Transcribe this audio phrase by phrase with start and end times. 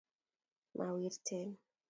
[0.77, 1.39] mawirten